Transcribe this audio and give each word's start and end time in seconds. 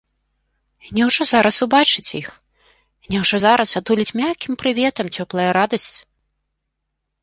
Няўжо 0.99 1.27
зараз 1.33 1.55
убачыць 1.65 2.15
іх, 2.21 2.27
няўжо 3.13 3.35
зараз 3.47 3.69
атуліць 3.83 4.09
мяккім 4.23 4.53
прыветам 4.65 5.07
цёплая 5.17 5.49
радасць? 5.61 5.93